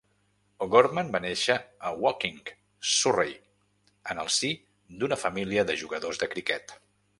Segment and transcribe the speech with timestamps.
[0.65, 1.57] O'Gorman va néixer
[1.89, 2.39] a Woking,
[2.93, 3.37] Surrey,
[4.15, 4.53] en el si
[5.03, 6.79] d'una família de jugadors de criquet.